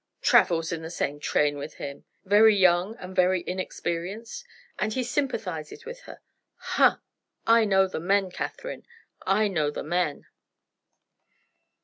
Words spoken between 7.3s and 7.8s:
I